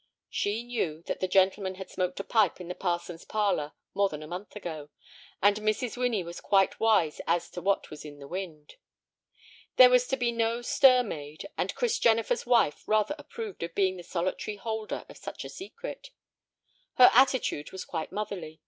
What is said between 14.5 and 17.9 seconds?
holder of such a secret. Her attitude was